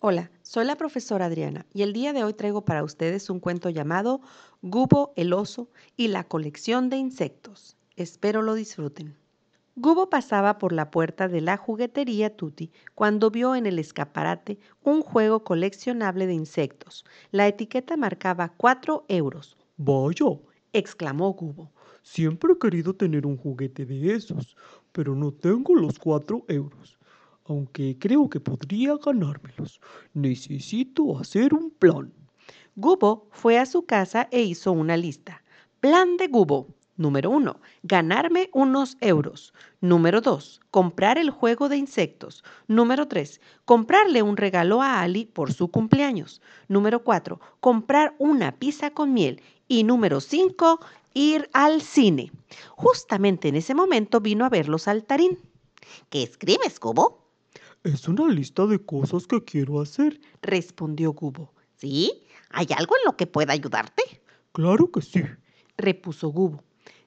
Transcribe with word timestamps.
Hola, 0.00 0.30
soy 0.42 0.64
la 0.64 0.76
profesora 0.76 1.24
Adriana 1.24 1.66
y 1.74 1.82
el 1.82 1.92
día 1.92 2.12
de 2.12 2.22
hoy 2.22 2.32
traigo 2.32 2.64
para 2.64 2.84
ustedes 2.84 3.30
un 3.30 3.40
cuento 3.40 3.68
llamado 3.68 4.20
Gubo 4.62 5.12
el 5.16 5.32
oso 5.32 5.70
y 5.96 6.06
la 6.06 6.22
colección 6.22 6.88
de 6.88 6.98
insectos. 6.98 7.76
Espero 7.96 8.42
lo 8.42 8.54
disfruten. 8.54 9.16
Gubo 9.74 10.08
pasaba 10.08 10.58
por 10.58 10.72
la 10.72 10.92
puerta 10.92 11.26
de 11.26 11.40
la 11.40 11.56
juguetería 11.56 12.36
Tutti 12.36 12.70
cuando 12.94 13.32
vio 13.32 13.56
en 13.56 13.66
el 13.66 13.80
escaparate 13.80 14.60
un 14.84 15.02
juego 15.02 15.42
coleccionable 15.42 16.28
de 16.28 16.34
insectos. 16.34 17.04
La 17.32 17.48
etiqueta 17.48 17.96
marcaba 17.96 18.52
4 18.56 19.04
euros. 19.08 19.56
Vaya, 19.78 20.26
exclamó 20.72 21.32
Gubo. 21.32 21.72
Siempre 22.02 22.52
he 22.52 22.58
querido 22.58 22.94
tener 22.94 23.26
un 23.26 23.36
juguete 23.36 23.84
de 23.84 24.14
esos, 24.14 24.56
pero 24.92 25.16
no 25.16 25.32
tengo 25.32 25.74
los 25.74 25.98
4 25.98 26.44
euros. 26.46 26.97
Aunque 27.48 27.96
creo 27.98 28.28
que 28.28 28.40
podría 28.40 28.96
ganármelos. 29.02 29.80
Necesito 30.12 31.18
hacer 31.18 31.54
un 31.54 31.70
plan. 31.70 32.12
Gubo 32.76 33.26
fue 33.30 33.58
a 33.58 33.64
su 33.64 33.86
casa 33.86 34.28
e 34.30 34.42
hizo 34.42 34.70
una 34.70 34.98
lista. 34.98 35.42
Plan 35.80 36.18
de 36.18 36.28
Gubo. 36.28 36.68
Número 36.98 37.30
1. 37.30 37.58
Ganarme 37.84 38.50
unos 38.52 38.98
euros. 39.00 39.54
Número 39.80 40.20
2. 40.20 40.60
Comprar 40.70 41.16
el 41.16 41.30
juego 41.30 41.70
de 41.70 41.78
insectos. 41.78 42.44
Número 42.66 43.08
3. 43.08 43.40
Comprarle 43.64 44.20
un 44.20 44.36
regalo 44.36 44.82
a 44.82 45.00
Ali 45.00 45.24
por 45.24 45.52
su 45.52 45.68
cumpleaños. 45.68 46.42
Número 46.68 47.02
4. 47.02 47.40
Comprar 47.60 48.14
una 48.18 48.58
pizza 48.58 48.90
con 48.90 49.14
miel. 49.14 49.40
Y 49.68 49.84
número 49.84 50.20
5. 50.20 50.80
Ir 51.14 51.48
al 51.54 51.80
cine. 51.80 52.30
Justamente 52.72 53.48
en 53.48 53.56
ese 53.56 53.74
momento 53.74 54.20
vino 54.20 54.44
a 54.44 54.50
verlo 54.50 54.76
Saltarín. 54.78 55.38
¿Qué 56.10 56.22
escribes, 56.22 56.78
Cubo? 56.78 57.27
Es 57.84 58.08
una 58.08 58.26
lista 58.28 58.66
de 58.66 58.78
cosas 58.84 59.26
que 59.26 59.42
quiero 59.44 59.80
hacer, 59.80 60.20
respondió 60.42 61.12
Gubo. 61.12 61.52
¿Sí? 61.76 62.24
¿Hay 62.50 62.66
algo 62.76 62.96
en 62.96 63.04
lo 63.06 63.16
que 63.16 63.26
pueda 63.26 63.52
ayudarte? 63.52 64.02
Claro 64.52 64.90
que 64.90 65.00
sí, 65.00 65.22
repuso 65.76 66.28
Gubo. 66.28 66.62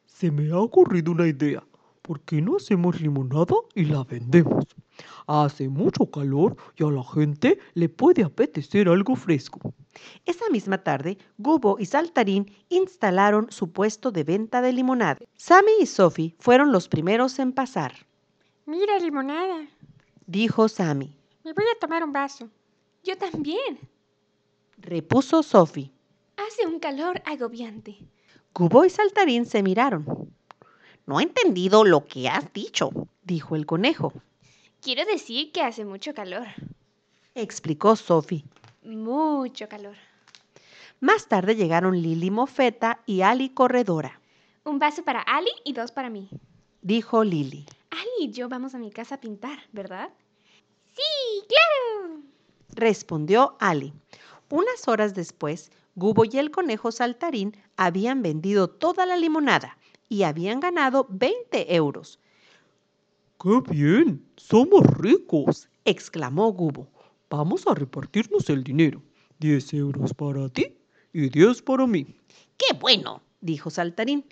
Se 0.05 0.31
me 0.31 0.49
ha 0.51 0.59
ocurrido 0.59 1.11
una 1.11 1.27
idea. 1.27 1.63
¿Por 2.01 2.21
qué 2.21 2.41
no 2.41 2.55
hacemos 2.55 3.01
limonada 3.01 3.55
y 3.75 3.85
la 3.85 4.03
vendemos? 4.03 4.65
Hace 5.27 5.67
mucho 5.67 6.09
calor 6.09 6.55
y 6.77 6.83
a 6.83 6.89
la 6.89 7.03
gente 7.03 7.59
le 7.73 7.89
puede 7.89 8.23
apetecer 8.23 8.87
algo 8.87 9.15
fresco. 9.15 9.73
Esa 10.25 10.49
misma 10.51 10.77
tarde, 10.79 11.17
Gubo 11.37 11.77
y 11.79 11.85
Saltarín 11.85 12.51
instalaron 12.69 13.51
su 13.51 13.71
puesto 13.71 14.11
de 14.11 14.23
venta 14.23 14.61
de 14.61 14.73
limonada. 14.73 15.19
Sammy 15.35 15.71
y 15.81 15.85
Sophie 15.85 16.35
fueron 16.39 16.71
los 16.71 16.87
primeros 16.87 17.37
en 17.39 17.51
pasar. 17.51 17.93
Mira, 18.65 18.97
limonada, 18.99 19.67
dijo 20.31 20.69
Sammy. 20.69 21.13
Me 21.43 21.53
voy 21.53 21.65
a 21.75 21.79
tomar 21.79 22.03
un 22.03 22.13
vaso. 22.13 22.49
Yo 23.03 23.17
también, 23.17 23.79
repuso 24.77 25.43
Sophie. 25.43 25.91
Hace 26.37 26.65
un 26.67 26.79
calor 26.79 27.21
agobiante. 27.25 27.97
Cubo 28.53 28.85
y 28.85 28.89
Saltarín 28.89 29.45
se 29.45 29.61
miraron. 29.61 30.33
No 31.05 31.19
he 31.19 31.23
entendido 31.23 31.83
lo 31.83 32.05
que 32.05 32.29
has 32.29 32.53
dicho, 32.53 32.91
dijo 33.23 33.55
el 33.55 33.65
conejo. 33.65 34.13
Quiero 34.81 35.05
decir 35.05 35.51
que 35.51 35.61
hace 35.61 35.83
mucho 35.83 36.13
calor, 36.13 36.47
explicó 37.35 37.95
Sophie. 37.95 38.45
Mucho 38.83 39.67
calor. 39.67 39.95
Más 40.99 41.27
tarde 41.27 41.55
llegaron 41.55 42.01
Lili 42.01 42.31
Mofeta 42.31 43.01
y 43.05 43.21
Ali 43.21 43.49
Corredora. 43.49 44.21
Un 44.63 44.79
vaso 44.79 45.03
para 45.03 45.21
Ali 45.21 45.51
y 45.65 45.73
dos 45.73 45.91
para 45.91 46.09
mí, 46.09 46.29
dijo 46.81 47.23
Lili. 47.23 47.65
Y 48.21 48.29
yo 48.29 48.47
vamos 48.49 48.75
a 48.75 48.77
mi 48.77 48.91
casa 48.91 49.15
a 49.15 49.19
pintar, 49.19 49.57
¿verdad? 49.71 50.11
Sí, 50.93 51.43
claro, 51.47 52.21
respondió 52.75 53.57
Ali. 53.59 53.93
Unas 54.47 54.87
horas 54.87 55.15
después, 55.15 55.71
Gubo 55.95 56.23
y 56.25 56.37
el 56.37 56.51
conejo 56.51 56.91
saltarín 56.91 57.57
habían 57.77 58.21
vendido 58.21 58.69
toda 58.69 59.07
la 59.07 59.17
limonada 59.17 59.75
y 60.07 60.21
habían 60.21 60.59
ganado 60.59 61.07
20 61.09 61.73
euros. 61.73 62.19
¡Qué 63.41 63.59
bien! 63.71 64.23
¡Somos 64.35 64.85
ricos! 64.99 65.67
exclamó 65.83 66.53
Gubo. 66.53 66.87
Vamos 67.27 67.65
a 67.65 67.73
repartirnos 67.73 68.51
el 68.51 68.63
dinero. 68.63 69.01
10 69.39 69.73
euros 69.73 70.13
para 70.13 70.47
ti 70.47 70.77
y 71.11 71.27
10 71.29 71.63
para 71.63 71.87
mí. 71.87 72.05
¡Qué 72.55 72.77
bueno! 72.79 73.23
dijo 73.39 73.71
Saltarín. 73.71 74.23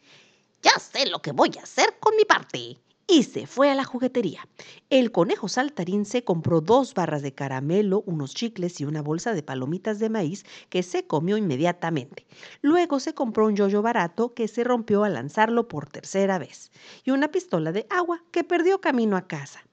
Ya 0.62 0.78
sé 0.78 1.10
lo 1.10 1.24
que 1.24 1.32
voy 1.32 1.50
a 1.58 1.64
hacer 1.64 1.98
con 2.00 2.16
mi 2.16 2.26
parte 2.26 2.78
y 3.10 3.24
se 3.24 3.48
fue 3.48 3.72
a 3.72 3.76
la 3.76 3.84
juguetería. 3.84 4.48
El 4.90 5.12
conejo 5.12 5.48
saltarín 5.50 6.06
se 6.06 6.24
compró 6.24 6.62
dos 6.62 6.94
barras 6.94 7.24
de 7.24 7.34
caramelo, 7.34 8.04
unos 8.06 8.36
chicles 8.36 8.80
y 8.80 8.86
una 8.86 9.02
bolsa 9.02 9.34
de 9.34 9.42
palomitas 9.42 9.98
de 9.98 10.10
maíz 10.10 10.46
que 10.70 10.84
se 10.84 11.08
comió 11.08 11.36
inmediatamente. 11.36 12.28
Luego 12.62 13.00
se 13.00 13.16
compró 13.16 13.48
un 13.48 13.56
yoyo 13.56 13.82
barato 13.82 14.34
que 14.36 14.48
se 14.48 14.64
rompió 14.64 15.04
al 15.04 15.16
lanzarlo 15.16 15.68
por 15.68 15.90
tercera 15.90 16.38
vez 16.38 16.72
y 17.04 17.12
una 17.12 17.30
pistola 17.32 17.72
de 17.72 17.88
agua 17.90 18.24
que 18.32 18.44
perdió 18.44 18.80
camino 18.80 19.18
a 19.18 19.28
casa. 19.28 19.64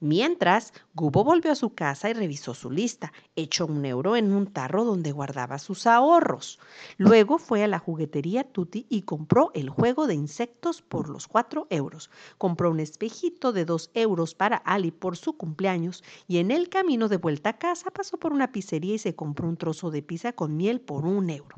Mientras, 0.00 0.72
Gubo 0.94 1.24
volvió 1.24 1.52
a 1.52 1.56
su 1.56 1.74
casa 1.74 2.10
y 2.10 2.12
revisó 2.12 2.54
su 2.54 2.70
lista. 2.70 3.12
Echó 3.36 3.66
un 3.66 3.84
euro 3.84 4.16
en 4.16 4.32
un 4.32 4.46
tarro 4.46 4.84
donde 4.84 5.12
guardaba 5.12 5.58
sus 5.58 5.86
ahorros. 5.86 6.58
Luego 6.98 7.38
fue 7.38 7.64
a 7.64 7.68
la 7.68 7.78
juguetería 7.78 8.44
Tutti 8.44 8.86
y 8.88 9.02
compró 9.02 9.50
el 9.54 9.70
juego 9.70 10.06
de 10.06 10.14
insectos 10.14 10.82
por 10.82 11.08
los 11.08 11.26
cuatro 11.28 11.66
euros. 11.70 12.10
Compró 12.38 12.70
un 12.70 12.80
espejito 12.80 13.52
de 13.52 13.64
dos 13.64 13.90
euros 13.94 14.34
para 14.34 14.56
Ali 14.56 14.90
por 14.90 15.16
su 15.16 15.36
cumpleaños 15.36 16.04
y 16.28 16.38
en 16.38 16.50
el 16.50 16.68
camino 16.68 17.08
de 17.08 17.16
vuelta 17.16 17.50
a 17.50 17.58
casa 17.58 17.90
pasó 17.90 18.18
por 18.18 18.32
una 18.32 18.52
pizzería 18.52 18.94
y 18.94 18.98
se 18.98 19.14
compró 19.14 19.48
un 19.48 19.56
trozo 19.56 19.90
de 19.90 20.02
pizza 20.02 20.32
con 20.32 20.56
miel 20.56 20.80
por 20.80 21.06
un 21.06 21.30
euro. 21.30 21.56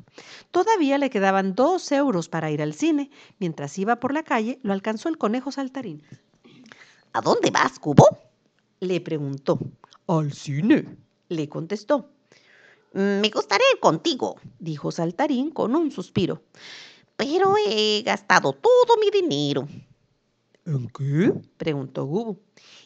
Todavía 0.51 0.97
le 0.97 1.09
quedaban 1.09 1.55
dos 1.55 1.91
euros 1.91 2.29
para 2.29 2.51
ir 2.51 2.61
al 2.61 2.73
cine. 2.73 3.09
Mientras 3.39 3.77
iba 3.77 3.99
por 3.99 4.13
la 4.13 4.23
calle, 4.23 4.59
lo 4.63 4.73
alcanzó 4.73 5.09
el 5.09 5.17
conejo 5.17 5.51
saltarín. 5.51 6.03
¿A 7.13 7.21
dónde 7.21 7.51
vas, 7.51 7.79
Cubo? 7.79 8.05
Le 8.79 9.01
preguntó. 9.01 9.59
Al 10.07 10.31
cine, 10.33 10.97
le 11.29 11.49
contestó. 11.49 12.09
Me 12.93 13.29
gustaría 13.29 13.65
ir 13.73 13.79
contigo, 13.79 14.37
dijo 14.59 14.91
Saltarín 14.91 15.51
con 15.51 15.75
un 15.75 15.91
suspiro. 15.91 16.41
Pero 17.15 17.55
he 17.67 18.01
gastado 18.03 18.53
todo 18.53 18.97
mi 18.99 19.09
dinero. 19.09 19.67
¿En 20.65 20.89
qué? 20.89 21.33
preguntó 21.57 22.05
Gubo. 22.05 22.37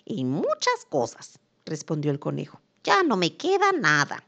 En 0.05 0.29
muchas 0.29 0.85
cosas, 0.89 1.39
respondió 1.65 2.11
el 2.11 2.19
conejo. 2.19 2.61
Ya 2.83 3.03
no 3.03 3.17
me 3.17 3.35
queda 3.35 3.71
nada. 3.71 4.23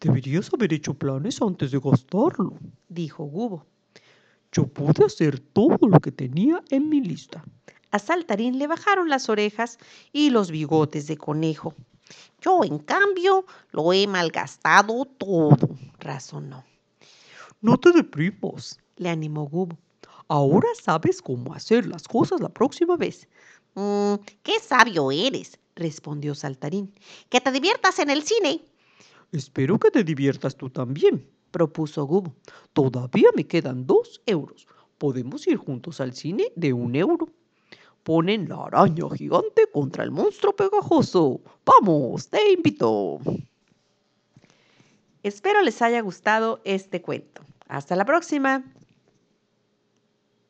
Deberías 0.00 0.52
haber 0.52 0.72
hecho 0.72 0.94
planes 0.94 1.40
antes 1.42 1.70
de 1.70 1.80
gastarlo, 1.82 2.54
dijo 2.88 3.24
Gubo. 3.24 3.66
Yo 4.52 4.66
pude 4.66 5.04
hacer 5.04 5.38
todo 5.38 5.78
lo 5.80 6.00
que 6.00 6.10
tenía 6.10 6.62
en 6.70 6.88
mi 6.88 7.00
lista. 7.00 7.44
A 7.90 7.98
Saltarín 7.98 8.58
le 8.58 8.68
bajaron 8.68 9.08
las 9.08 9.28
orejas 9.28 9.78
y 10.12 10.30
los 10.30 10.50
bigotes 10.50 11.08
de 11.08 11.16
conejo. 11.16 11.74
Yo, 12.40 12.62
en 12.64 12.78
cambio, 12.78 13.44
lo 13.72 13.92
he 13.92 14.06
malgastado 14.06 15.04
todo, 15.04 15.68
razonó. 15.98 16.64
No 17.60 17.78
te 17.78 17.92
deprimas, 17.92 18.78
le 18.96 19.08
animó 19.10 19.46
Gubo. 19.46 19.76
Ahora 20.28 20.68
sabes 20.80 21.20
cómo 21.20 21.52
hacer 21.52 21.86
las 21.86 22.06
cosas 22.06 22.40
la 22.40 22.48
próxima 22.48 22.96
vez. 22.96 23.28
Mm, 23.74 24.14
¡Qué 24.42 24.60
sabio 24.60 25.10
eres! 25.10 25.58
respondió 25.74 26.34
Saltarín. 26.34 26.94
¡Que 27.28 27.40
te 27.40 27.50
diviertas 27.50 27.98
en 27.98 28.10
el 28.10 28.22
cine! 28.22 28.62
Espero 29.32 29.78
que 29.78 29.90
te 29.90 30.04
diviertas 30.04 30.56
tú 30.56 30.70
también, 30.70 31.28
propuso 31.50 32.04
Gubo. 32.04 32.34
Todavía 32.72 33.30
me 33.34 33.46
quedan 33.46 33.86
dos 33.86 34.22
euros. 34.26 34.66
Podemos 34.98 35.46
ir 35.48 35.56
juntos 35.56 36.00
al 36.00 36.14
cine 36.14 36.52
de 36.54 36.72
un 36.72 36.94
euro 36.94 37.28
ponen 38.02 38.48
la 38.48 38.64
araña 38.64 39.04
gigante 39.16 39.66
contra 39.72 40.04
el 40.04 40.10
monstruo 40.10 40.54
pegajoso. 40.54 41.40
Vamos, 41.64 42.28
te 42.28 42.52
invito. 42.52 43.18
Espero 45.22 45.62
les 45.62 45.82
haya 45.82 46.00
gustado 46.00 46.60
este 46.64 47.02
cuento. 47.02 47.42
Hasta 47.68 47.94
la 47.96 48.04
próxima. 48.04 48.64